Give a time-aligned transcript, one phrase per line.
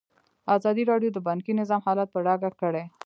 [0.55, 2.85] ازادي راډیو د بانکي نظام حالت په ډاګه کړی.